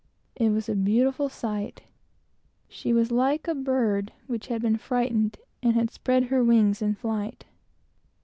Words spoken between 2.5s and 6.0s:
She was like a bird which had been frightened and had